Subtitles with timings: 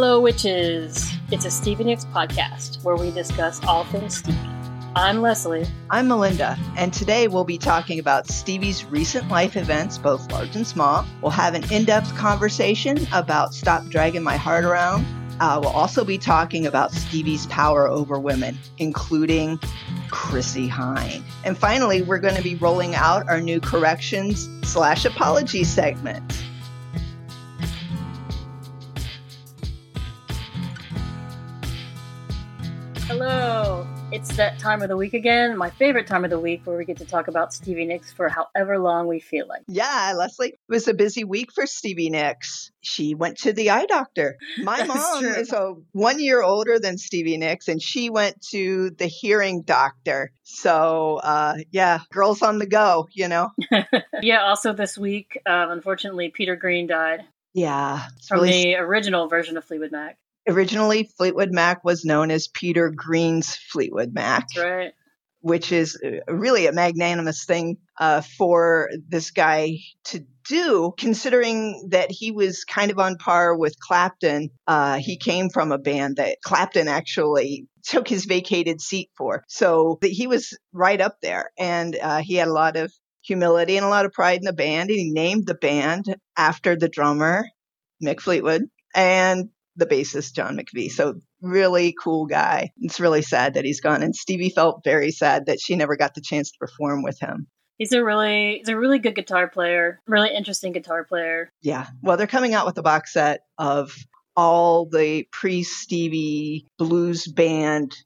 [0.00, 1.12] Hello, witches!
[1.32, 4.38] It's a Stevie Nicks podcast where we discuss all things Stevie.
[4.94, 5.66] I'm Leslie.
[5.90, 10.64] I'm Melinda, and today we'll be talking about Stevie's recent life events, both large and
[10.64, 11.04] small.
[11.20, 15.04] We'll have an in depth conversation about Stop Dragging My Heart Around.
[15.40, 19.58] Uh, we'll also be talking about Stevie's power over women, including
[20.12, 21.24] Chrissie Hynde.
[21.42, 26.22] And finally, we're going to be rolling out our new corrections slash apology segment.
[34.18, 36.84] It's that time of the week again, my favorite time of the week where we
[36.84, 39.62] get to talk about Stevie Nicks for however long we feel like.
[39.68, 42.72] Yeah, Leslie, it was a busy week for Stevie Nicks.
[42.80, 44.36] She went to the eye doctor.
[44.60, 45.34] My That's mom true.
[45.34, 50.32] is a one year older than Stevie Nicks, and she went to the hearing doctor.
[50.42, 53.50] So, uh, yeah, girls on the go, you know?
[54.20, 57.20] yeah, also this week, um, unfortunately, Peter Green died
[57.54, 58.02] Yeah.
[58.26, 60.18] From really the original version of Fleetwood Mac.
[60.48, 64.92] Originally Fleetwood Mac was known as Peter Green's Fleetwood Mac, right.
[65.40, 72.10] which is uh, really a magnanimous thing uh, for this guy to do, considering that
[72.10, 74.50] he was kind of on par with Clapton.
[74.66, 79.98] Uh, he came from a band that Clapton actually took his vacated seat for, so
[80.00, 83.84] that he was right up there, and uh, he had a lot of humility and
[83.84, 84.88] a lot of pride in the band.
[84.88, 87.44] And he named the band after the drummer
[88.02, 88.62] Mick Fleetwood
[88.94, 90.90] and the bassist John McVie.
[90.90, 92.72] So really cool guy.
[92.78, 94.02] It's really sad that he's gone.
[94.02, 97.46] And Stevie felt very sad that she never got the chance to perform with him.
[97.78, 101.48] He's a really he's a really good guitar player, really interesting guitar player.
[101.62, 101.86] Yeah.
[102.02, 103.94] Well, they're coming out with a box set of
[104.36, 107.96] all the pre Stevie blues band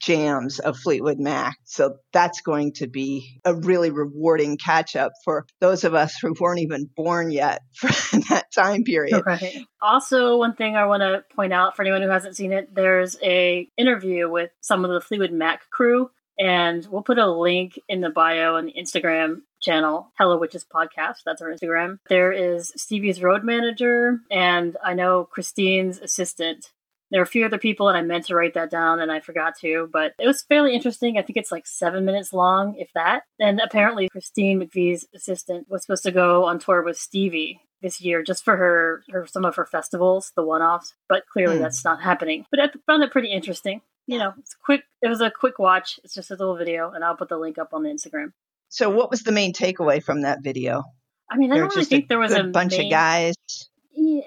[0.00, 1.56] jams of Fleetwood Mac.
[1.64, 6.34] So that's going to be a really rewarding catch up for those of us who
[6.38, 7.88] weren't even born yet for
[8.30, 9.22] that time period.
[9.24, 9.64] Right.
[9.80, 13.16] Also, one thing I want to point out for anyone who hasn't seen it, there's
[13.22, 18.00] a interview with some of the Fleetwood Mac crew, and we'll put a link in
[18.00, 21.18] the bio on the Instagram channel, Hello Witches Podcast.
[21.24, 21.98] That's our Instagram.
[22.08, 26.70] There is Stevie's road manager, and I know Christine's assistant.
[27.10, 29.20] There are a few other people, and I meant to write that down, and I
[29.20, 31.18] forgot to, but it was fairly interesting.
[31.18, 33.22] I think it's like seven minutes long, if that.
[33.40, 38.22] And apparently, Christine McVie's assistant was supposed to go on tour with Stevie this year
[38.22, 40.94] just for her, her some of her festivals, the one-offs.
[41.08, 41.62] But clearly, Hmm.
[41.62, 42.44] that's not happening.
[42.50, 43.80] But I found it pretty interesting.
[44.06, 44.82] You know, it's quick.
[45.02, 45.98] It was a quick watch.
[46.04, 48.32] It's just a little video, and I'll put the link up on the Instagram.
[48.68, 50.84] So, what was the main takeaway from that video?
[51.30, 53.34] I mean, I don't really think there was a bunch main- of guys.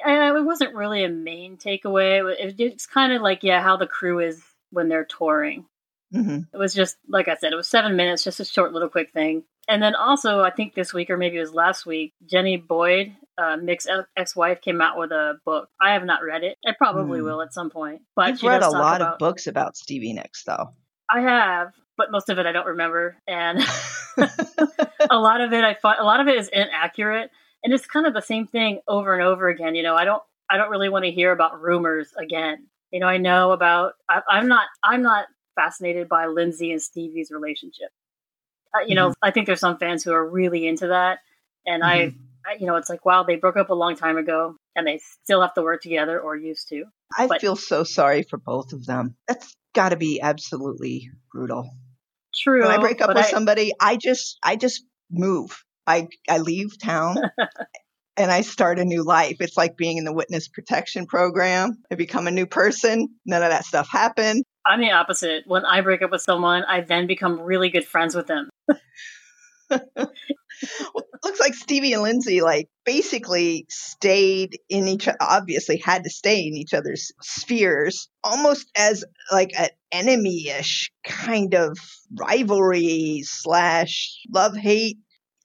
[0.05, 2.23] Yeah, it wasn't really a main takeaway.
[2.39, 5.65] It- It's kind of like yeah, how the crew is when they're touring.
[6.11, 8.89] hmm It was just like I said, it was seven minutes, just a short little
[8.89, 9.43] quick thing.
[9.69, 13.13] And then also, I think this week or maybe it was last week, Jenny Boyd,
[13.37, 15.69] uh, Mick's ex-wife, came out with a book.
[15.81, 16.57] I have not read it.
[16.67, 17.25] I probably Hmm.
[17.25, 18.01] will at some point.
[18.15, 20.73] But You've she read a lot about- of books about Stevie Nicks, though.
[21.09, 23.59] I have, but most of it I don't remember, and
[25.09, 27.31] a lot of it I find a lot of it is inaccurate,
[27.63, 29.75] and it's kind of the same thing over and over again.
[29.75, 32.67] You know, I don't I don't really want to hear about rumors again.
[32.91, 35.25] You know, I know about I, I'm not I'm not
[35.55, 37.89] fascinated by Lindsey and Stevie's relationship.
[38.75, 41.19] Uh, you know, I think there's some fans who are really into that,
[41.65, 42.15] and I,
[42.45, 44.99] I, you know, it's like wow, they broke up a long time ago, and they
[45.23, 46.85] still have to work together or used to.
[47.17, 49.15] I But- feel so sorry for both of them.
[49.27, 51.69] That's got to be absolutely brutal.
[52.33, 52.61] True.
[52.63, 55.63] When I break up with I- somebody, I just I just move.
[55.87, 57.17] I I leave town
[58.17, 59.37] and I start a new life.
[59.39, 61.77] It's like being in the witness protection program.
[61.91, 63.09] I become a new person.
[63.25, 64.43] None of that stuff happened.
[64.65, 65.43] I'm the opposite.
[65.45, 68.49] When I break up with someone, I then become really good friends with them.
[69.69, 76.45] Well, looks like Stevie and Lindsey like basically stayed in each obviously had to stay
[76.45, 81.77] in each other's spheres almost as like an enemy-ish kind of
[82.13, 84.97] rivalry slash love hate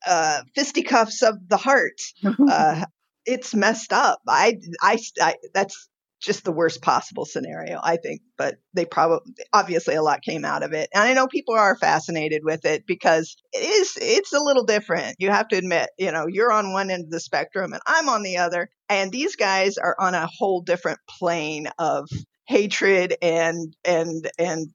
[0.06, 2.00] uh fisticuffs of the heart
[2.48, 2.84] uh
[3.26, 4.20] it's messed up.
[4.26, 5.88] I, I i that's
[6.20, 9.20] just the worst possible scenario i think but they probably
[9.52, 10.88] obviously a lot came out of it.
[10.92, 15.16] And i know people are fascinated with it because it is it's a little different.
[15.20, 18.08] You have to admit you know you're on one end of the spectrum and i'm
[18.08, 22.08] on the other and these guys are on a whole different plane of
[22.46, 24.68] hatred and and and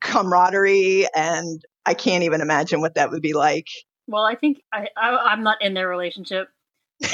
[0.00, 3.68] camaraderie and i can't even imagine what that would be like
[4.10, 6.48] well, I think I, I I'm not in their relationship,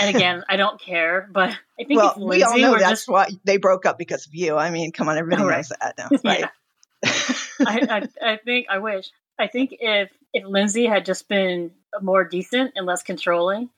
[0.00, 1.28] and again, I don't care.
[1.30, 3.98] But I think well we all Lindsey know were that's just why they broke up
[3.98, 5.56] because of you i mean come on everybody Oh, right.
[5.56, 6.44] knows that now right
[7.04, 12.24] I, I I think I wish I think if if Lindsey had just been more
[12.24, 13.70] decent and less controlling,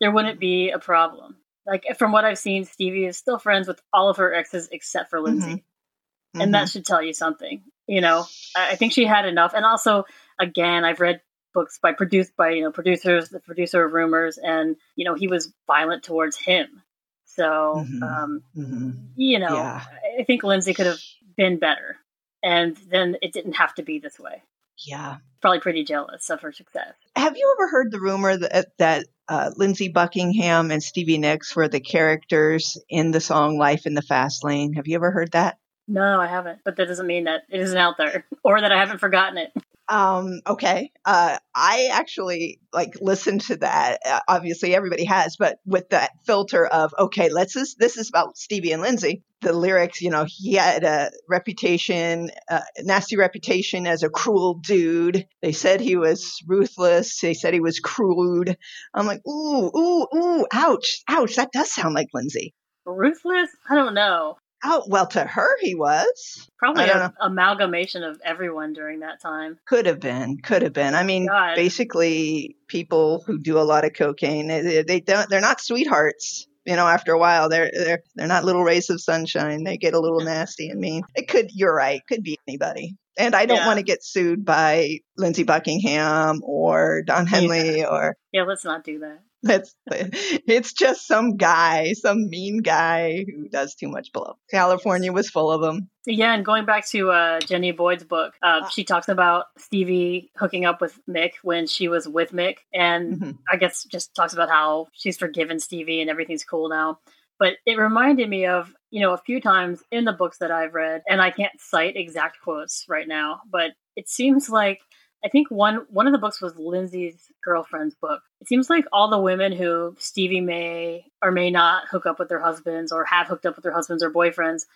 [0.00, 1.36] there wouldn't be a problem.
[1.66, 5.10] Like from what I've seen, Stevie is still friends with all of her exes except
[5.10, 5.46] for Lindsey.
[5.56, 6.40] Mm-hmm.
[6.40, 7.62] And that should tell you something.
[7.86, 8.26] You know,
[8.56, 9.54] I I think she had enough.
[9.54, 10.04] And also,
[10.38, 11.20] again, I've read
[11.56, 15.26] books by produced by, you know, producers, the producer of Rumours, and, you know, he
[15.26, 16.82] was violent towards him.
[17.24, 18.02] So, Mhm.
[18.02, 19.80] um, hmm you know, Yeah.
[20.20, 21.00] I think Lindsey could have
[21.36, 21.96] been better.
[22.42, 24.42] And then it didn't have to be this way.
[24.86, 25.16] Yeah.
[25.40, 26.92] Probably pretty jealous of her success.
[27.16, 31.66] Have you ever heard the rumor that that uh, Lindsey Buckingham and Stevie Nicks were
[31.68, 34.74] the characters in the song "Life in the Fast Lane"?
[34.74, 35.58] Have you ever heard that?
[35.88, 36.60] No, I haven't.
[36.64, 39.52] But that doesn't mean that it isn't out there or that I haven't forgotten it.
[39.88, 40.90] Um, okay.
[41.04, 44.00] Uh, I actually like listened to that.
[44.04, 48.36] Uh, obviously, everybody has, but with that filter of okay, let's this, this is about
[48.36, 49.22] Stevie and Lindsey.
[49.42, 55.26] The lyrics, you know, he had a reputation, uh, nasty reputation as a cruel dude.
[55.42, 57.20] They said he was ruthless.
[57.20, 58.56] They said he was crude.
[58.94, 61.36] I'm like, ooh, ooh, ooh, ouch, ouch.
[61.36, 62.54] That does sound like Lindsey.
[62.86, 63.50] Ruthless?
[63.68, 64.36] I don't know.
[64.68, 66.48] Oh, well, to her he was.
[66.58, 69.58] Probably an amalgamation of everyone during that time.
[69.66, 70.94] Could have been, could have been.
[70.94, 71.54] I mean, God.
[71.54, 76.46] basically, people who do a lot of cocaine, they, they don't, they're not sweethearts.
[76.64, 79.62] You know, after a while, they're they're they're not little rays of sunshine.
[79.62, 81.02] They get a little nasty and mean.
[81.14, 82.96] It could, you're right, could be anybody.
[83.16, 83.66] And I don't Yeah.
[83.68, 88.98] want to get sued by Lindsey Buckingham or Don Henley or Yeah, let's not do
[88.98, 89.20] that.
[89.46, 94.34] That's it's just some guy, some mean guy who does too much blow.
[94.50, 95.88] California was full of them.
[96.06, 98.68] Yeah, and going back to uh, Jenny Boyd's book, uh, Ah.
[98.68, 103.38] she talks about Stevie hooking up with Mick when she was with Mick, and Mhm.
[103.52, 106.98] I guess just talks about how she's forgiven Stevie and everything's cool now.
[107.38, 110.72] But it reminded me of, you know, a few times in the books that I've
[110.74, 114.80] read, and I can't cite exact quotes right now, but it seems like
[115.26, 118.22] I think one one of the books was Lindsey's girlfriend's book.
[118.40, 122.28] It seems like all the women who Stevie may or may not hook up with
[122.28, 124.66] their husbands or have hooked up with their husbands or boyfriends,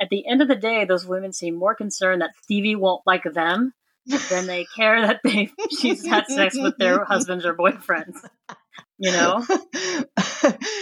[0.00, 3.22] at the end of the day, those women seem more concerned that Stevie won't like
[3.22, 3.72] them
[4.30, 8.16] than they care that they she's had sex with their husbands or boyfriends.
[8.98, 9.46] You know?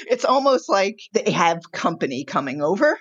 [0.08, 2.98] it's almost like they have company coming over.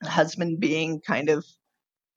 [0.00, 1.44] Husband being kind of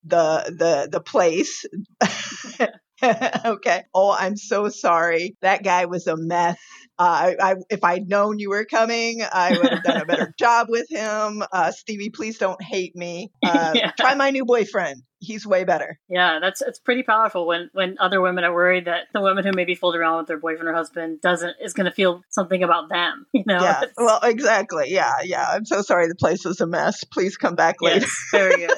[0.03, 1.65] the the the place.
[3.45, 3.83] okay.
[3.93, 5.35] Oh, I'm so sorry.
[5.41, 6.57] That guy was a mess.
[6.99, 10.33] Uh, I, I, if I'd known you were coming, I would have done a better
[10.39, 11.43] job with him.
[11.51, 13.31] Uh, Stevie, please don't hate me.
[13.43, 13.91] Uh, Yeah.
[13.99, 15.01] Try my new boyfriend.
[15.19, 15.97] He's way better.
[16.09, 19.51] Yeah, that's it's pretty powerful when when other women are worried that the woman who
[19.53, 22.89] maybe fooled around with their boyfriend or husband doesn't is going to feel something about
[22.89, 23.25] them.
[23.33, 23.61] You know?
[23.61, 23.77] Yeah.
[23.83, 24.85] It's- Well, exactly.
[24.89, 25.13] Yeah.
[25.23, 25.45] Yeah.
[25.49, 26.07] I'm so sorry.
[26.09, 27.03] The place was a mess.
[27.05, 28.01] Please come back later.
[28.01, 28.77] yes, very good.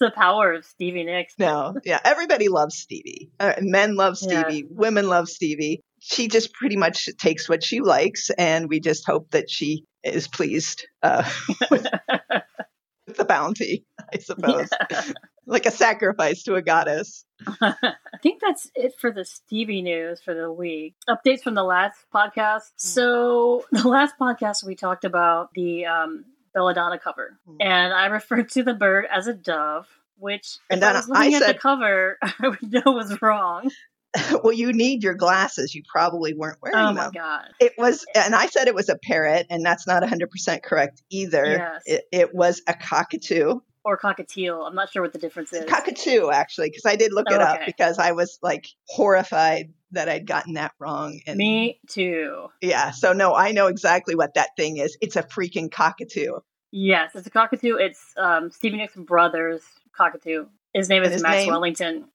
[0.00, 1.34] Yeah, the power of Stevie Nicks.
[1.38, 3.30] No, yeah, everybody loves Stevie.
[3.38, 4.42] Uh, men love Yeah.
[4.42, 4.66] Stevie.
[4.70, 5.80] Women love Stevie.
[6.00, 10.26] She just pretty much takes what she likes, and we just hope that she is
[10.26, 11.28] pleased uh,
[11.70, 11.86] with,
[13.06, 14.68] with the bounty, I suppose,
[15.46, 17.24] like a sacrifice to a goddess.
[17.60, 17.74] I
[18.22, 20.94] think that's it for the Stevie news for the week.
[21.08, 22.62] Updates from the last podcast.
[22.80, 22.88] Hmm.
[22.88, 26.24] So, the last podcast we talked about the um,
[26.54, 27.56] Belladonna cover, Hmm.
[27.60, 29.86] and I referred to the bird as a dove,
[30.18, 33.70] which And if I was looking I at the cover, I would know was wrong.
[34.44, 35.74] well, you need your glasses.
[35.74, 36.96] You probably weren't wearing Oh them.
[36.96, 37.48] my god!
[37.60, 41.44] It was, and I said it was a parrot, and that's not 100% correct either.
[41.46, 41.82] Yes.
[41.86, 43.60] It, it was a cockatoo.
[43.84, 44.66] Or cockatiel.
[44.66, 45.64] I'm not sure what the difference is.
[45.68, 47.64] cockatoo actually because i did look it up Okay.
[47.66, 52.46] because i was like horrified that i'd gotten that wrong and Me too.
[52.60, 56.38] yeah so no i know exactly what that thing is it's a freaking cockatoo
[56.74, 57.76] Yes, it's a cockatoo.
[57.76, 59.60] It's um, Stevie Nicks' brother's
[59.94, 60.46] cockatoo.
[60.72, 61.48] His name is his Max name?
[61.48, 62.06] Wellington.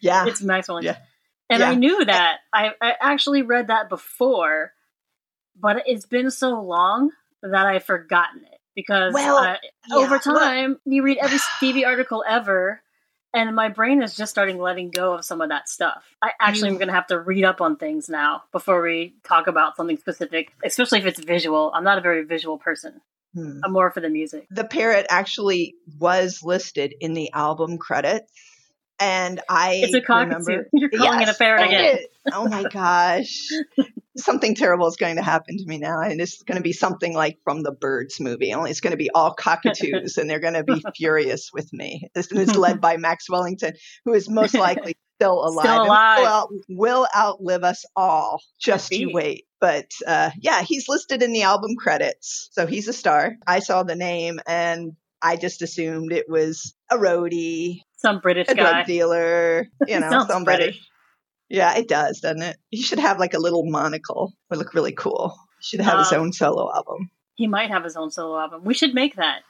[0.00, 0.94] yeah it's Max Wellington.
[0.94, 1.00] Yeah.
[1.50, 1.70] And Yeah.
[1.70, 2.36] I knew that.
[2.52, 4.70] I, I actually read that before,
[5.58, 7.10] but it's been so long
[7.42, 9.56] that I've forgotten it because Well, uh,
[9.88, 12.80] yeah, over well- time you read every Stevie article ever,
[13.34, 16.04] and my brain is just starting letting go of some of that stuff.
[16.22, 19.46] I actually am going to have to read up on things now before we talk
[19.48, 21.72] about something specific, especially if it's visual.
[21.74, 23.00] I'm not a very visual person.
[23.34, 23.60] Hmm.
[23.64, 24.46] I'm more for the music.
[24.50, 28.32] the parrot actually was listed in the album credits
[28.98, 30.38] and i It's a cockatoo.
[30.46, 31.96] remember You're calling it a parrot again.
[31.96, 32.10] it.
[32.32, 33.48] oh my gosh
[34.16, 37.14] something terrible is going to happen to me now and it's going to be something
[37.14, 40.54] like from the birds movie only it's going to be all cockatoos and they're going
[40.54, 43.72] to be furious with me this is led by max wellington
[44.04, 46.18] who is most likely still alive, Still alive.
[46.18, 51.32] Will, out, will outlive us all just you wait but uh, yeah he's listed in
[51.32, 54.92] the album credits so he's a star i saw the name and
[55.22, 58.62] i just assumed it was a roadie Some British a guy.
[58.72, 60.88] drug dealer you know somebody British.
[61.48, 62.56] Yeah, it does, doesn't it?
[62.70, 64.32] He should have like a little monocle.
[64.50, 65.34] Would look really cool.
[65.60, 67.10] He Should have his Um, own solo album.
[67.34, 68.62] He might have his own solo album.
[68.64, 69.42] We should make that.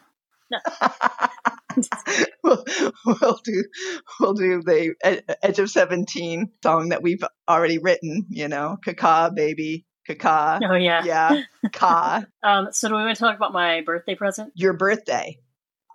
[2.45, 2.65] we'll,
[3.05, 3.65] we'll do
[4.21, 8.27] we'll do the Ed- Edge of Seventeen song that we've already written.
[8.31, 10.61] You know, Kaka baby, Kaka.
[10.71, 11.05] Oh yeah.
[11.05, 12.25] Yeah, Ka.
[12.43, 14.53] Um, so do we want to talk about my birthday present?
[14.55, 15.39] Your birthday.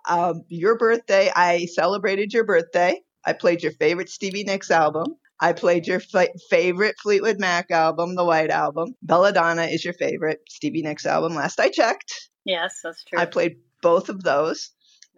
[0.08, 1.30] Um, your birthday.
[1.34, 3.00] I celebrated your birthday.
[3.24, 5.06] I played your favorite Stevie Nicks album.
[5.40, 8.94] I played your fa- favorite Fleetwood Mac album, the White Album.
[9.02, 11.34] Belladonna is your favorite Stevie Nicks album.
[11.34, 12.30] Last I checked.
[12.44, 13.18] Yes, that's true.
[13.18, 14.70] I played both of those.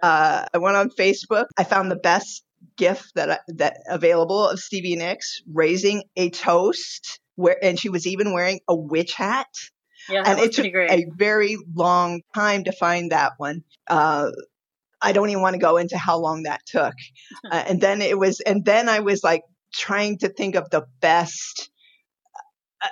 [0.02, 1.46] Uh, I went on Facebook.
[1.56, 2.44] I found the best
[2.76, 8.06] GIF that I, that available of Stevie Nicks raising a toast, where and she was
[8.06, 9.46] even wearing a witch hat.
[10.08, 10.90] yeah, and it took great.
[10.90, 13.62] a very long time to find that one.
[13.86, 14.30] Uh,
[15.02, 16.94] I don't even want to go into how long that took.
[17.50, 19.42] Uh, and then it was, and then I was like
[19.74, 21.70] trying to think of the best
[22.82, 22.88] uh,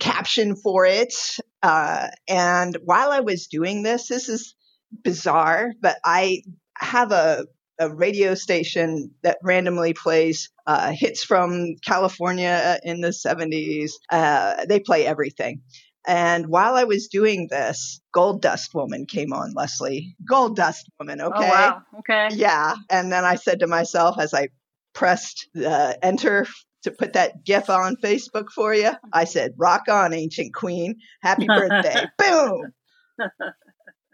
[0.00, 1.14] caption for it.
[1.62, 4.54] Uh, and while I was doing this, this is
[5.02, 6.42] bizarre, but I
[6.78, 7.46] have a,
[7.78, 13.92] a radio station that randomly plays uh, hits from California in the 70s.
[14.10, 15.62] Uh, they play everything.
[16.06, 20.16] And while I was doing this, Gold Dust Woman came on, Leslie.
[20.28, 21.46] Gold Dust Woman, okay?
[21.46, 21.82] Oh wow.
[22.00, 22.28] Okay.
[22.32, 22.74] Yeah.
[22.90, 24.48] And then I said to myself as I
[24.94, 26.46] pressed uh, enter
[26.84, 30.96] to put that GIF on Facebook for you, I said, Rock on, ancient queen.
[31.22, 32.06] Happy birthday.
[32.18, 32.72] Boom.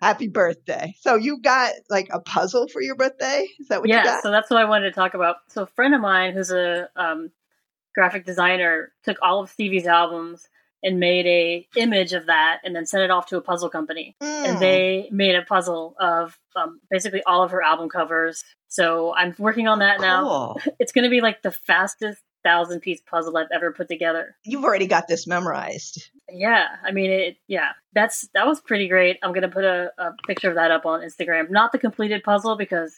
[0.01, 0.95] Happy birthday.
[1.01, 3.47] So you got like a puzzle for your birthday?
[3.59, 5.37] Is that what you yeah, so that's what I wanted to talk about.
[5.49, 7.31] So a friend of mine who's a um,
[7.95, 10.49] graphic designer took all of Stevie's albums
[10.83, 14.17] and made a image of that and then sent it off to a puzzle company.
[14.23, 14.49] Mm.
[14.49, 18.45] And they made a puzzle of um, basically all of her album covers.
[18.69, 20.57] So I'm working on that now.
[20.79, 24.37] It's going to be like the fastest thousand piece puzzle I've ever put together.
[24.45, 26.11] You've already got this memorized.
[26.31, 27.37] Yeah, I mean it.
[27.49, 29.19] Yeah, that's that was pretty great.
[29.23, 31.51] I'm gonna put a, a picture of that up on Instagram.
[31.51, 32.95] Not the completed puzzle because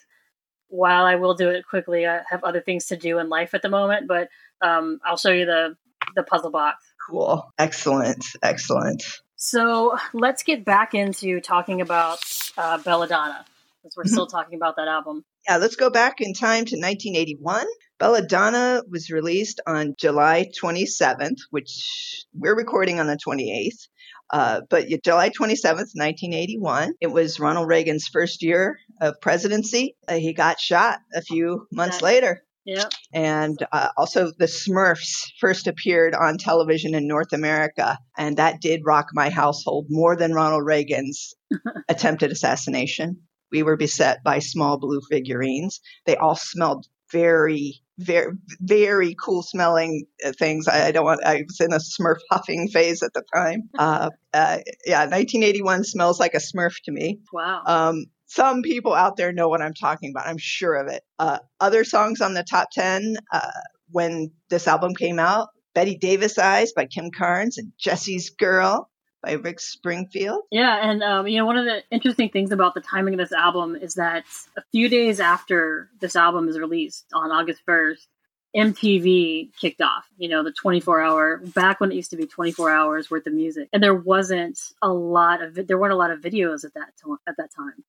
[0.69, 3.62] while I will do it quickly, I have other things to do in life at
[3.62, 4.09] the moment.
[4.09, 4.29] But
[4.61, 5.77] um, I'll show you the
[6.15, 6.91] the puzzle box.
[7.09, 7.50] Cool.
[7.59, 8.25] Excellent.
[8.42, 9.02] Excellent.
[9.37, 12.21] So let's get back into talking about
[12.56, 13.44] uh, Belladonna
[13.82, 15.25] because we're still talking about that album.
[15.49, 17.66] Yeah, let's go back in time to 1981.
[17.99, 23.88] Belladonna was released on July 27th, which we're recording on the 28th.
[24.32, 29.97] Uh, but July 27th, 1981, it was Ronald Reagan's first year of presidency.
[30.09, 32.02] Uh, he got shot a few months Nice.
[32.02, 32.42] later.
[32.64, 38.61] Yeah, And uh, also, the Smurfs first appeared on television in North America, and that
[38.61, 41.35] did rock my household more than Ronald Reagan's
[41.88, 43.23] attempted assassination.
[43.50, 45.81] We were beset by small blue figurines.
[46.07, 50.69] They all smelled very, very, very cool smelling uh, things.
[50.69, 51.25] I, I don't want.
[51.25, 53.69] I was in a Smurf huffing phase at the time.
[53.78, 57.21] Uh, uh, yeah, 1981 smells like a Smurf to me.
[57.33, 57.62] wow.
[57.66, 60.27] Um, some people out there know what I'm talking about.
[60.27, 61.03] I'm sure of it.
[61.19, 63.51] Uh, other songs on the top 10 uh,
[63.91, 68.89] when this album came out Bette Davis Eyes by Kim Carnes and Jesse's Girl
[69.23, 70.43] by Rick Springfield.
[70.51, 73.33] Yeah, and um, you know, one of the interesting things about the timing of this
[73.33, 74.25] album is that
[74.57, 78.09] a few days after this album is released on August first,
[78.57, 80.07] MTV kicked off.
[80.17, 83.33] You know, the 24 hour back when it used to be 24 hours worth of
[83.33, 86.93] music, and there wasn't a lot of there weren't a lot of videos at that
[87.29, 87.85] at that time.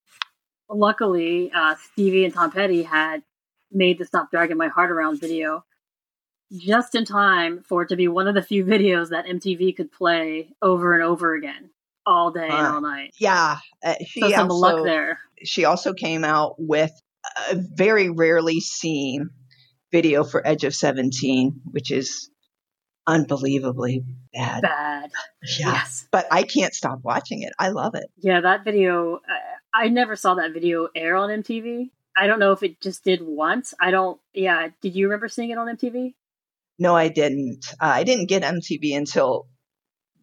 [0.69, 3.23] Luckily, uh, Stevie and Tom Petty had
[3.71, 5.63] made the "Stop Dragging My Heart Around" video
[6.51, 9.91] just in time for it to be one of the few videos that MTV could
[9.91, 11.71] play over and over again
[12.05, 13.11] all day and all night.
[13.19, 15.19] Yeah, uh, she So some also luck there.
[15.43, 16.91] she also came out with
[17.51, 19.29] a very rarely seen
[19.91, 22.29] video for Edge of 17, which is
[23.07, 24.03] unbelievably
[24.33, 24.61] bad.
[24.61, 25.11] Bad.
[25.59, 25.73] Yeah.
[25.73, 26.07] Yes.
[26.11, 27.53] But I can't stop watching it.
[27.59, 28.05] I love it.
[28.17, 29.15] Yeah, that video.
[29.15, 31.89] Uh, I never saw that video air on MTV.
[32.15, 33.73] I don't know if it just did once.
[33.79, 34.19] I don't.
[34.33, 34.69] Yeah.
[34.81, 36.13] Did you remember seeing it on MTV?
[36.77, 37.65] No, I didn't.
[37.81, 39.47] Uh, I didn't get MTV until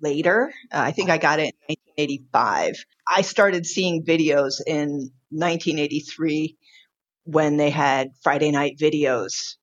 [0.01, 0.53] later.
[0.73, 2.75] Uh, I think I got it in 1985.
[3.09, 6.57] I started seeing videos in 1983
[7.25, 9.57] when they had Friday night videos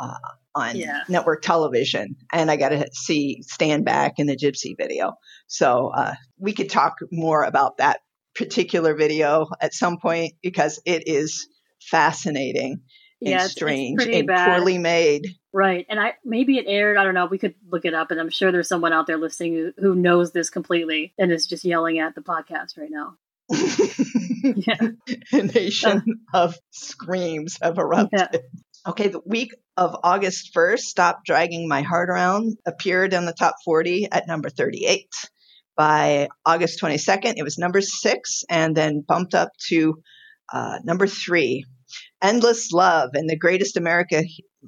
[0.00, 0.14] uh,
[0.54, 1.02] on Yeah.
[1.08, 5.14] network television, and I got to see Stand Back in the Gypsy video.
[5.48, 8.00] So uh, we could talk more about that
[8.38, 11.48] particular video at some point because it is
[11.80, 12.80] fascinating
[13.20, 14.46] and yeah, it's strange and bad.
[14.46, 15.26] poorly made.
[15.52, 16.96] Right, and I maybe it aired.
[16.96, 17.26] I don't know.
[17.26, 19.94] We could look it up, and I'm sure there's someone out there listening who, who
[19.96, 23.16] knows this completely and is just yelling at the podcast right now.
[24.40, 24.90] Yeah.
[25.32, 28.40] a nation of screams have erupted.
[28.86, 33.56] Okay, the week of August 1st, Stop Dragging My Heart Around appeared in the top
[33.64, 35.06] 40 at number 38
[35.78, 37.34] by August 22nd.
[37.36, 39.94] It was number six and then bumped up to
[40.52, 41.64] uh, number three.
[42.20, 44.22] Endless Love and The Greatest America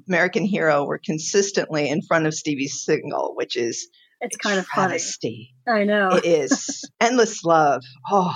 [0.07, 3.89] American Hero were consistently in front of Stevie's single, which is
[4.21, 5.53] it's kind of travesty.
[5.67, 5.81] funny.
[5.81, 6.09] I know.
[6.15, 6.89] It is.
[7.01, 7.83] Endless Love.
[8.09, 8.33] Oh.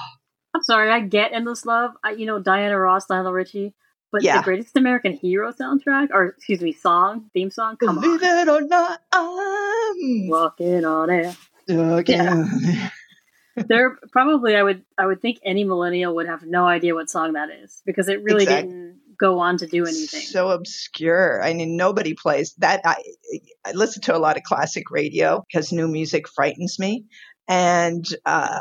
[0.54, 1.92] I'm sorry, I get Endless Love.
[2.04, 3.74] I, you know, Diana Ross, Lionel Richie.
[4.12, 4.38] But Yeah.
[4.38, 8.38] the Greatest American Hero soundtrack, or excuse me, song, theme song, come Believe on.
[8.40, 11.36] it or not, I'm Walking on air.
[11.68, 12.90] Yeah.
[13.56, 17.34] There probably I would I would think any millennial would have no idea what song
[17.34, 20.22] that is because it really Exact- didn't go on to do anything.
[20.22, 21.42] So obscure.
[21.42, 22.82] I mean, nobody plays that.
[22.84, 22.98] I,
[23.66, 27.06] I listen to a lot of classic radio because new music frightens me.
[27.48, 28.60] And uh,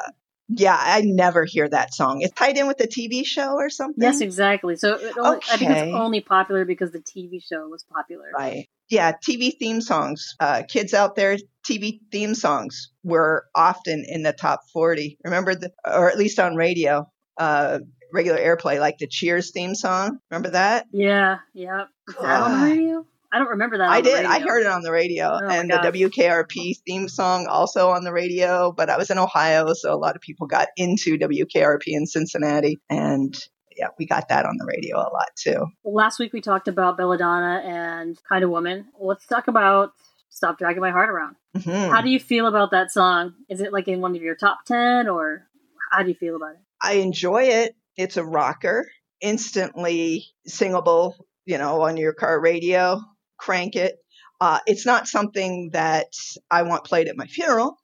[0.49, 2.21] yeah, I never hear that song.
[2.21, 4.03] It's tied in with a TV show or something.
[4.03, 4.77] yes, exactly.
[4.77, 8.31] So it only, I think it's only popular because the TV show was popular.
[8.35, 8.69] Right.
[8.89, 10.35] Yeah, TV theme songs.
[10.39, 15.19] Uh, kids out there, TV theme songs were often in the top 40.
[15.25, 17.81] Remember, the, or at least on radio, uh,
[18.13, 20.19] regular airplay, like the Cheers theme song.
[20.31, 20.87] Remember that?
[20.93, 21.85] Yeah, yeah.
[22.09, 23.07] Is that on the radio?
[23.33, 23.91] I don't remember that.
[23.91, 24.25] I did.
[24.25, 25.75] I heard it on the radio Oh and the.
[25.79, 28.71] WKRP theme song also on the radio.
[28.71, 32.79] But I was in Ohio, so a lot of people got into WKRP in Cincinnati.
[32.89, 33.37] And
[33.77, 35.67] yeah, we got that on the radio a lot too.
[35.85, 38.87] Last week we talked about Belladonna and Kind of Woman.
[39.01, 39.91] Let's talk about
[40.35, 41.37] Stop Dragging My Heart Around.
[41.57, 41.91] Mhm.
[41.93, 43.35] How do you feel about that song?
[43.49, 45.47] Is it like in one of your top 10 or
[45.93, 46.61] how do you feel about it?
[46.83, 47.77] I enjoy it.
[47.97, 51.15] It's a rocker, instantly singable,
[51.47, 53.01] you know, on your car radio,
[53.39, 53.95] crank it.
[54.41, 56.09] Uh, it's not something that
[56.51, 57.77] I want played at my funeral,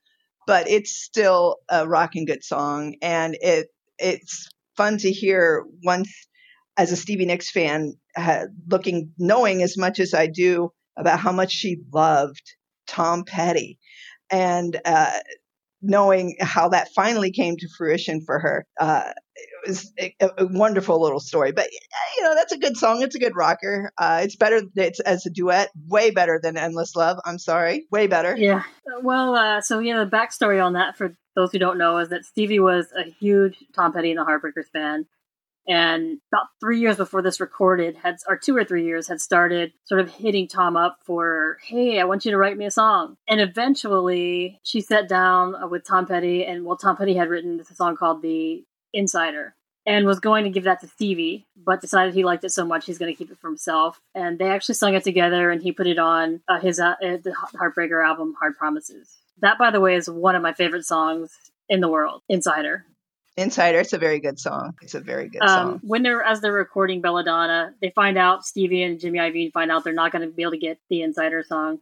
[0.48, 2.96] but it's still a rocking good song.
[3.00, 6.12] And it, it's fun to hear once
[6.76, 11.32] as a Stevie Nicks fan, uh, looking, knowing as much as I do about how
[11.32, 12.54] much she loved
[12.86, 13.78] Tom Petty
[14.30, 15.18] and, uh,
[15.82, 18.66] knowing how that finally came to fruition for her.
[18.78, 21.52] Uh, it was a, a wonderful little story.
[21.52, 23.02] But eh, you know, that's a good song.
[23.02, 23.90] It's a good rocker.
[23.98, 24.62] Uh, it's better.
[24.76, 28.36] It's as a duet, way better than "Endless Love." I'm sorry, way better.
[28.36, 28.62] Yeah.
[29.02, 32.24] Well, uh, so yeah, the backstory on that for those who don't know is that
[32.24, 35.06] Stevie was a huge Tom Petty and the Heartbreakers fan,
[35.68, 39.72] and about three years before this recorded, had or two or three years had started
[39.84, 43.16] sort of hitting Tom up for, hey, I want you to write me a song.
[43.28, 47.68] And eventually, she sat down with Tom Petty, and well, Tom Petty had written this
[47.76, 49.54] song called "The Insider."
[49.86, 52.84] And was going to give that to Stevie, but decided he liked it so much
[52.84, 53.98] he's going to keep it for himself.
[54.14, 57.34] And they actually sung it together, and he put it on uh, his uh, the
[57.54, 59.16] Heartbreaker album, Hard Promises.
[59.40, 61.34] That, by the way, is one of my favorite songs
[61.68, 62.84] in the world, Insider.
[63.40, 63.80] Insider.
[63.80, 64.74] It's a very good song.
[64.82, 65.80] It's a very good Um, song.
[65.82, 69.82] when they're as they're recording Belladonna, they find out Stevie and Jimmy Iovine find out
[69.84, 71.80] they're not going to be able to get the Insider song.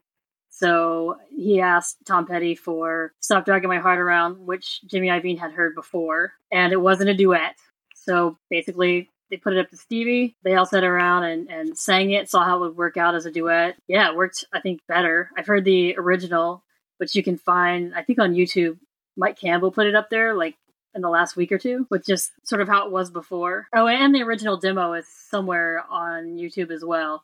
[0.51, 5.53] So he asked Tom Petty for "Stop Dragging My Heart Around," which Jimmy Iovine had
[5.53, 7.55] heard before, and it wasn't a duet.
[7.95, 10.37] So basically, they put it up to Stevie.
[10.43, 13.27] They all sat around and, and sang it, saw how it would work out as
[13.27, 13.77] a duet.
[13.87, 15.31] Yeah, it worked, I think, better.
[15.37, 16.65] I've heard the original,
[16.97, 18.79] which you can find, I think, on YouTube.
[19.17, 20.55] Mike Campbell put it up there, like
[20.99, 23.69] in the last week or two, with just sort of how it was before.
[23.73, 27.23] Oh, and the original demo is somewhere on YouTube as well.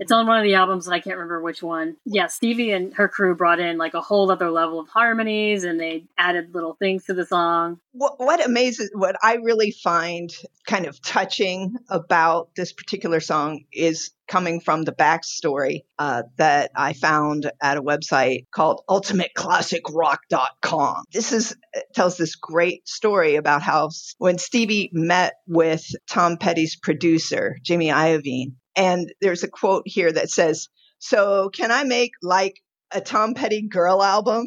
[0.00, 1.96] It's on one of the albums, and I can't remember which one.
[2.04, 5.80] Yeah, Stevie and her crew brought in like a whole other level of harmonies, and
[5.80, 7.80] they added little things to the song.
[7.92, 10.30] what, what amazes, what I really find
[10.66, 16.92] kind of touching about this particular song is coming from the backstory uh, that I
[16.92, 21.04] found at a website called ultimateclassicrock.com.
[21.12, 21.56] This is
[21.94, 28.52] tells this great story about how when Stevie met with Tom Petty's producer, Jimmy Iovine,
[28.78, 32.54] and there's a quote here that says, "So can I make like
[32.92, 34.46] a Tom Petty girl album?"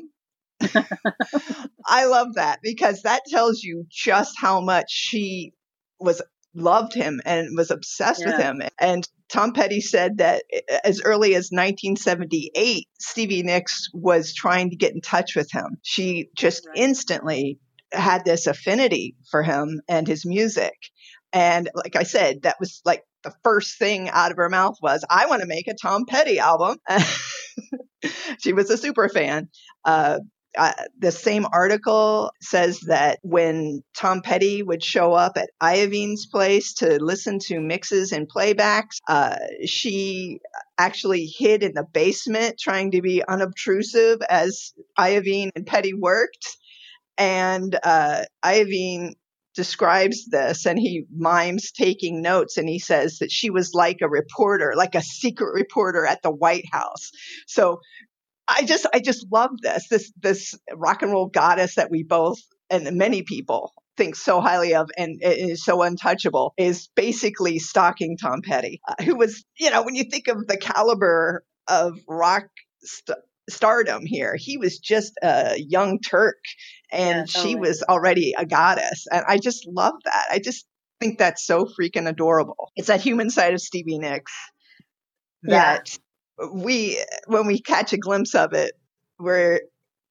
[1.85, 5.53] I love that because that tells you just how much she
[5.99, 6.21] was
[6.53, 8.61] loved him and was obsessed with him.
[8.79, 14.69] And Tom Petty said that eh, eh, as early as 1978, Stevie Nicks was trying
[14.69, 15.77] to get in touch with him.
[15.83, 16.77] She just Right.
[16.77, 17.59] instantly
[17.93, 20.75] had this affinity for him and his music.
[21.33, 25.05] And like I said, that was like the first thing out of her mouth was,
[25.09, 26.77] I want to make a Tom Petty album.
[28.39, 29.49] she was a super fan.
[29.85, 30.19] Uh,
[30.57, 36.73] uh, the same article says that when Tom Petty would show up at Iovine's place
[36.75, 40.39] to listen to mixes and playbacks, uh, she
[40.77, 46.57] actually hid in the basement trying to be unobtrusive as Iovine and Petty worked.
[47.17, 49.13] And uh, Iovine
[49.53, 54.09] describes this and he mimes taking notes and he says that she was like a
[54.09, 57.11] reporter, like a secret reporter at the White House.
[57.47, 57.81] So
[58.47, 62.39] I just I just love this this this rock and roll goddess that we both
[62.69, 68.41] and many people think so highly of and is so untouchable is basically stalking Tom
[68.41, 72.45] Petty, uh, who was you know when you think of the caliber of rock
[72.81, 73.17] st-
[73.49, 76.37] stardom here, he was just a young Turk
[76.91, 80.25] and yeah, she was already a goddess, and I just love that.
[80.29, 80.65] I just
[80.99, 82.71] think that's so freaking adorable.
[82.75, 84.33] It's that human side of Stevie Nicks
[85.43, 85.97] that
[86.39, 86.47] yeah.
[86.53, 88.73] we when we catch a glimpse of it,
[89.19, 89.61] we're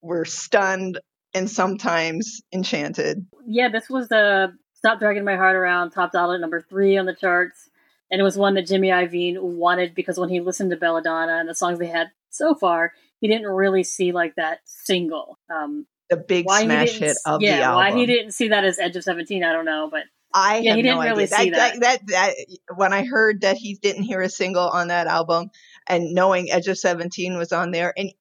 [0.01, 0.99] we're stunned
[1.33, 3.25] and sometimes enchanted.
[3.45, 7.13] Yeah, this was the Stop Dragging My Heart Around top dollar number three on the
[7.15, 7.69] charts.
[8.09, 11.47] And it was one that Jimmy Iovine wanted because when he listened to Belladonna and
[11.47, 15.37] the songs they had so far, he didn't really see like that single.
[15.49, 17.77] Um, the big smash hit of yeah, the album.
[17.77, 20.03] Why he didn't see that as Edge of Seventeen, I don't know, but
[20.33, 21.37] I yeah, he didn't no really idea.
[21.37, 22.01] see that, that.
[22.07, 22.75] That, that.
[22.75, 25.51] When I heard that he didn't hear a single on that album,
[25.87, 28.11] and knowing Edge of Seventeen was on there, and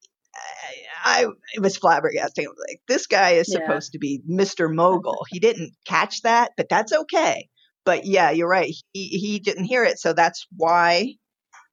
[1.02, 2.46] I it was flabbergasting.
[2.46, 3.60] Like this guy is yeah.
[3.60, 4.72] supposed to be Mr.
[4.72, 5.24] Mogul.
[5.28, 7.48] he didn't catch that, but that's okay.
[7.84, 8.72] But yeah, you're right.
[8.92, 11.14] He he didn't hear it, so that's why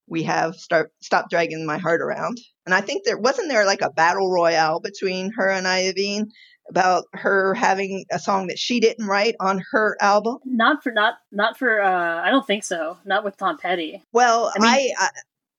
[0.07, 2.39] we have start stop dragging my heart around.
[2.65, 6.27] And I think there wasn't there like a battle royale between her and Iovine
[6.69, 10.37] about her having a song that she didn't write on her album.
[10.45, 11.81] Not for not not for.
[11.81, 12.97] uh I don't think so.
[13.05, 14.03] Not with Tom Petty.
[14.11, 15.07] Well, I, mean, I,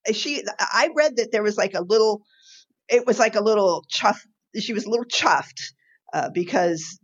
[0.06, 2.22] I she I read that there was like a little
[2.88, 4.24] it was like a little chuff.
[4.58, 5.72] She was a little chuffed
[6.12, 6.98] uh, because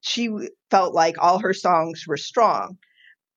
[0.00, 0.30] she
[0.70, 2.78] felt like all her songs were strong.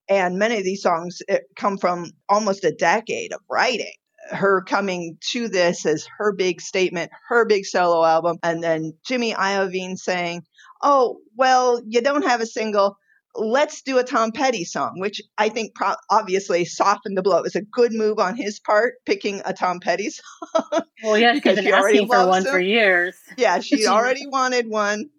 [0.09, 3.93] And many of these songs eh, come from almost a decade of writing.
[4.31, 9.33] Her coming to this as her big statement, her big solo album, and then Jimmy
[9.33, 10.43] Iovine saying,
[10.83, 12.97] Oh, well, you don't have a single
[13.35, 17.37] let's do a Tom Petty song, which I think pro- obviously softened the blow.
[17.37, 20.83] It was a good move on his part, picking a Tom Petty song.
[21.03, 22.51] Well, yeah, she's been asking for one him.
[22.51, 23.15] for years.
[23.37, 25.09] Yeah, she already wanted one.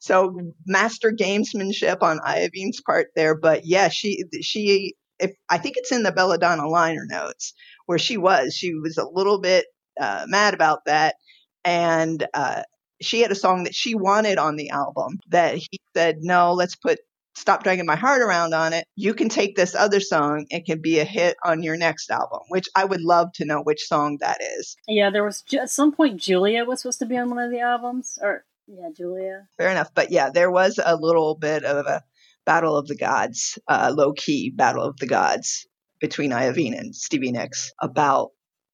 [0.00, 0.34] So
[0.66, 6.02] master gamesmanship on Iovine's part there, but yeah, she she if I think it's in
[6.02, 7.52] the Belladonna liner notes
[7.86, 9.66] where she was, she was a little bit
[10.00, 11.16] uh, mad about that,
[11.64, 12.62] and uh,
[13.02, 16.76] she had a song that she wanted on the album that he said no, let's
[16.76, 16.98] put
[17.34, 18.84] stop dragging my heart around on it.
[18.96, 20.46] You can take this other song.
[20.50, 23.62] It can be a hit on your next album, which I would love to know
[23.62, 24.76] which song that is.
[24.88, 27.60] Yeah, there was at some point Julia was supposed to be on one of the
[27.60, 29.46] albums, or yeah, Julia.
[29.58, 32.02] Fair enough, but yeah, there was a little bit of a
[32.46, 35.66] battle of the gods, uh, low key battle of the gods
[36.00, 38.30] between Iovine and Stevie Nicks about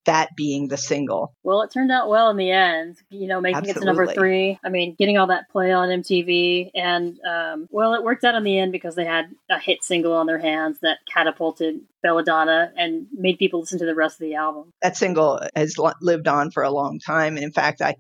[0.07, 1.35] that being the single.
[1.43, 3.81] Well, it turned out well in the end, you know, making Absolutely.
[3.81, 4.59] it to number three.
[4.65, 6.71] I mean, getting all that play on MTV.
[6.75, 10.13] And, um, well, it worked out in the end because they had a hit single
[10.13, 14.37] on their hands that catapulted Belladonna and made people listen to the rest of the
[14.37, 14.73] album.
[14.81, 17.37] That single has lived on for a long time.
[17.37, 17.97] And in fact, I.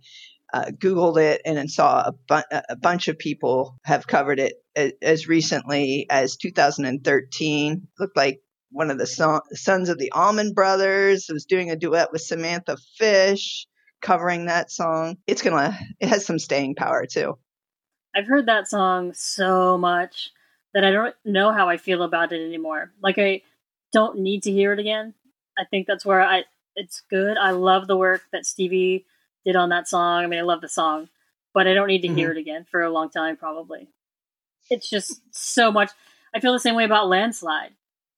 [0.56, 4.54] Uh, Googled it and saw a, bu- a bunch of people have covered it
[5.02, 7.88] as recently as 2013.
[7.98, 8.40] Looked like
[8.70, 12.78] one of the son- sons of the Allman Brothers was doing a duet with Samantha
[12.96, 13.66] Fish,
[14.00, 15.18] covering that song.
[15.26, 17.36] It's gonna, it has some staying power too.
[18.14, 20.30] I've heard that song so much
[20.72, 22.92] that I don't know how I feel about it anymore.
[23.02, 23.42] Like I
[23.92, 25.12] don't need to hear it again.
[25.58, 26.44] I think that's where I.
[26.76, 27.36] It's good.
[27.36, 29.04] I love the work that Stevie
[29.46, 30.24] did on that song.
[30.24, 31.08] I mean, I love the song,
[31.54, 32.16] but I don't need to mm-hmm.
[32.16, 33.36] hear it again for a long time.
[33.36, 33.88] Probably.
[34.68, 35.90] It's just so much.
[36.34, 37.70] I feel the same way about Landslide.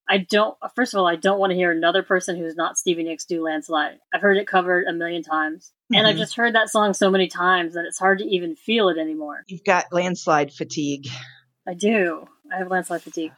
[0.09, 0.57] I don't.
[0.75, 3.43] First of all, I don't want to hear another person who's not Stevie Nicks do
[3.43, 5.97] "Landslide." I've heard it covered a million times, mm-hmm.
[5.99, 6.23] and I've mm-hmm.
[6.23, 9.45] just heard that song so many times that it's hard to even feel it anymore.
[9.49, 11.09] You've got landslide fatigue.
[11.69, 12.27] I do.
[12.51, 13.33] I have landslide fatigue.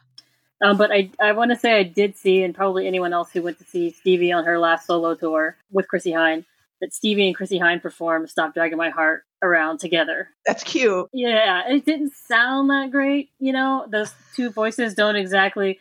[0.61, 3.41] Um, but I, I want to say I did see, and probably anyone else who
[3.41, 6.45] went to see Stevie on her last solo tour with Chrissie Hynde,
[6.81, 10.29] that Stevie and Chrissie Hynde performed "Stop Dragging My Heart" around together.
[10.45, 11.07] That's cute.
[11.13, 13.29] Yeah, it didn't sound that great.
[13.39, 15.79] You know, those two voices don't exactly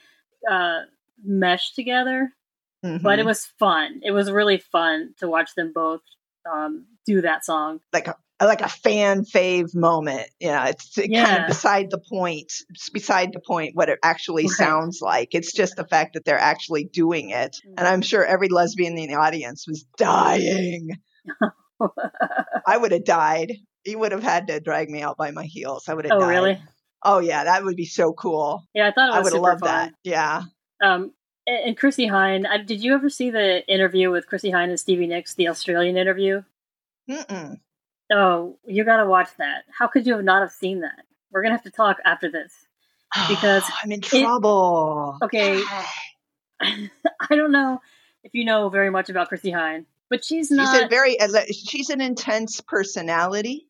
[0.51, 0.83] uh,
[1.25, 2.33] mesh together.
[2.85, 3.03] Mm-hmm.
[3.03, 4.01] But it was fun.
[4.03, 6.01] It was really fun to watch them both
[6.51, 7.81] um, do that song.
[7.93, 8.09] Like
[8.47, 10.29] like a fan fave moment.
[10.39, 11.27] Yeah, it's yeah.
[11.27, 12.53] kind of beside the point.
[12.71, 14.51] It's beside the point what it actually right.
[14.51, 15.35] sounds like.
[15.35, 17.57] It's just the fact that they're actually doing it.
[17.65, 17.75] Mm-hmm.
[17.79, 20.91] And I'm sure every lesbian in the audience was dying.
[22.67, 23.53] I would have died.
[23.85, 25.89] He would have had to drag me out by my heels.
[25.89, 26.11] I would have.
[26.11, 26.17] Died.
[26.17, 26.31] Oh, died.
[26.31, 26.63] really?
[27.03, 28.67] Oh yeah, that would be so cool.
[28.75, 29.19] Yeah, I thought it was.
[29.19, 29.69] I would have loved fun.
[29.69, 29.95] that.
[30.03, 30.43] Yeah.
[30.83, 31.13] Um,
[31.47, 35.35] and Chrissie Hynde, did you ever see the interview with Chrissie Hynde and Stevie Nicks,
[35.35, 36.43] the Australian interview?
[37.09, 37.59] Mm-mm.
[38.13, 39.65] Oh, you got to watch that.
[39.77, 41.05] How could you have not have seen that?
[41.33, 42.53] We're gonna have to talk after this
[43.29, 45.17] because I'm in trouble.
[45.23, 45.63] It, okay,
[46.61, 47.81] I don't know
[48.25, 51.29] if you know very much about Chrissie Hynde, but she's not She's a very uh,
[51.53, 53.67] she's an intense personality.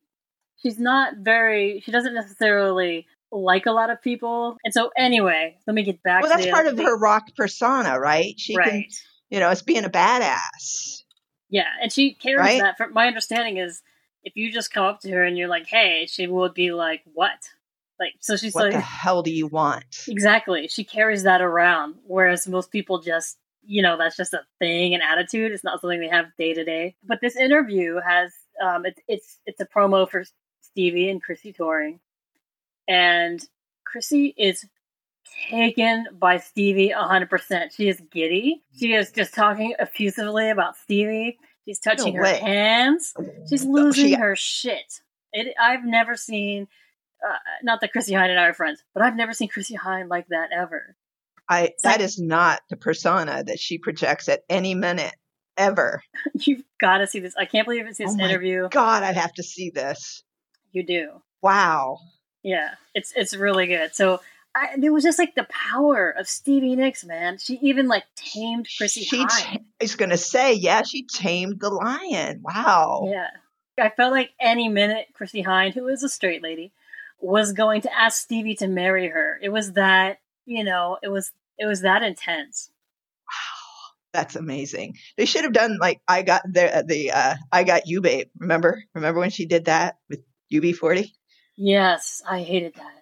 [0.61, 1.81] she's not very.
[1.85, 6.23] She doesn't necessarily like a lot of people, and so anyway, let me get back.
[6.23, 6.85] Well, to that's part of thing.
[6.85, 8.33] her rock persona, right?
[8.37, 8.69] She right.
[8.69, 8.85] can,
[9.29, 11.03] you know, it's being a badass.
[11.49, 12.61] Yeah, and she carries Right?
[12.61, 12.77] that.
[12.77, 13.81] From my understanding is,
[14.23, 17.01] if you just come up to her and you're like, "Hey," she would be like,
[17.13, 17.39] "What?"
[17.99, 20.05] Like, so she's What like, "What the hell do you want?
[20.07, 20.67] exactly.
[20.67, 25.01] She carries that around, whereas most people just, you know, that's just a thing, an
[25.01, 25.51] attitude.
[25.51, 26.95] It's not something they have day to day.
[27.03, 30.23] But this interview has, um, it's it's it's a promo for
[30.61, 31.99] Stevie and Chrissie touring,
[32.87, 33.43] and
[33.85, 34.65] Chrissie is
[35.49, 37.71] taken by Stevie 100%.
[37.71, 38.63] She is giddy.
[38.77, 41.37] She is just talking effusively about Stevie.
[41.65, 43.13] She's touching her hands.
[43.49, 45.01] She's losing She- her shit.
[45.33, 46.67] It, I've never seen,
[47.25, 50.09] uh, not that Chrissie Hynde and I are friends, but I've never seen Chrissie Hynde
[50.09, 50.95] like that ever.
[51.47, 55.13] I that is not the persona that she projects at any minute
[55.57, 56.01] ever.
[56.33, 57.35] You've got to see this.
[57.37, 58.67] I can't believe it's this Oh interview.
[58.69, 60.23] God, I have to see this.
[60.71, 61.21] You do.
[61.41, 61.97] Wow.
[62.43, 63.93] Yeah, it's it's really good.
[63.95, 64.19] So
[64.53, 67.37] I, it was just like the power of Stevie Nicks, man.
[67.37, 69.29] She even like tamed Chrissie She Hynde.
[69.29, 72.41] ta- I was going to say, yeah, she tamed the lion.
[72.43, 73.07] Wow.
[73.07, 73.29] Yeah.
[73.79, 76.73] I felt like any minute Chrissie Hynde, who is a straight lady,
[77.19, 79.39] was going to ask Stevie to marry her.
[79.41, 82.69] It was that, you know, it was it was that intense.
[83.19, 84.97] Wow, that's amazing.
[85.17, 88.27] They should have done like I got the the uh, I got you babe.
[88.37, 88.83] Remember?
[88.93, 91.11] Remember when she did that with UB40?
[91.55, 93.00] Yes, I hated that.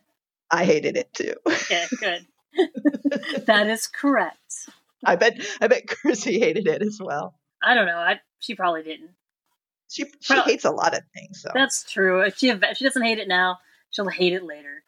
[0.52, 1.34] I hated it too.
[1.48, 2.26] Okay, good.
[3.46, 4.70] that is correct.
[5.06, 7.36] I bet I bet Chrissie hated it as well.
[7.64, 7.98] I don't know.
[7.98, 9.12] I she probably didn't.
[9.90, 11.42] She she hates a lot of things.
[11.42, 12.22] So That's true.
[12.22, 13.58] If she if she doesn't hate it now,
[13.92, 14.84] she'll hate it later.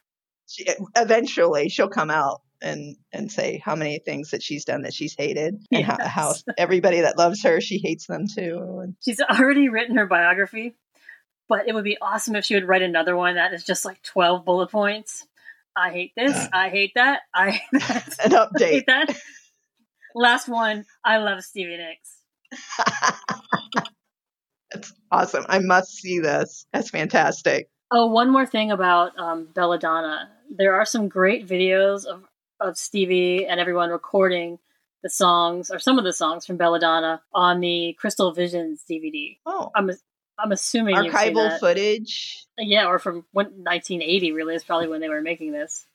[0.47, 4.93] she, eventually she'll come out and and say how many things that she's done that
[4.93, 8.93] she's hated and how, how everybody that loves her she hates them too.
[9.01, 10.75] She's already written her biography,
[11.49, 14.01] but it would be awesome if she would write another one that is just like
[14.03, 15.25] 12 bullet points.
[15.75, 16.47] I hate this.
[16.53, 17.21] I hate that.
[17.33, 18.15] I hate that.
[18.25, 18.69] an I update.
[18.69, 19.15] hate that.
[20.15, 20.85] Last one.
[21.05, 22.17] I love Stevie Nicks.
[24.71, 25.45] That's awesome.
[25.49, 26.65] I must see this.
[26.73, 27.69] That's fantastic.
[27.91, 30.29] Oh, one more thing about um, Belladonna.
[30.49, 32.23] There are some great videos of,
[32.59, 34.59] of Stevie and everyone recording
[35.03, 39.37] the songs or some of the songs from Belladonna on the Crystal Visions DVD.
[39.45, 39.89] Oh, I'm
[40.41, 42.45] I'm assuming archival footage.
[42.57, 44.31] Yeah, or from when, 1980.
[44.31, 45.85] Really, is probably when they were making this.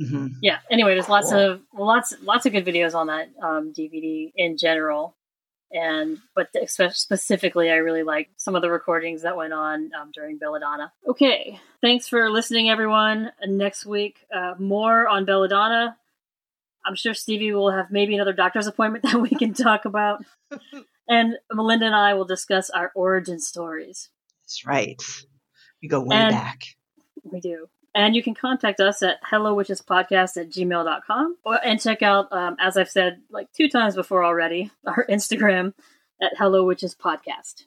[0.00, 0.32] Mhm.
[0.42, 0.58] Yeah.
[0.70, 1.38] Anyway, there's lots Cool.
[1.52, 5.16] of lots lots of good videos on that um, DVD in general,
[5.72, 6.48] and but
[6.92, 10.92] specifically, I really like some of the recordings that went on um, during Belladonna.
[11.08, 13.32] Okay, thanks for listening, everyone.
[13.46, 15.96] Next week, uh, more on Belladonna.
[16.84, 20.22] I'm sure Stevie will have maybe another doctor's appointment that we can talk about,
[21.08, 24.10] and Melinda and I will discuss our origin stories.
[24.42, 25.00] That's right.
[25.82, 26.62] We go way And- back.
[27.24, 27.68] We do.
[27.94, 32.76] And you can contact us at hellowitchespodcast at gmail.com or, and check out, um, as
[32.76, 35.72] I've said like two times before already, our Instagram
[36.20, 37.64] at Hello Witches Podcast.